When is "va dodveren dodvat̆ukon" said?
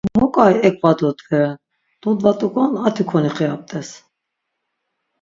0.83-2.71